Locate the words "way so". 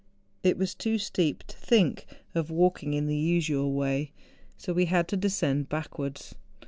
3.71-4.73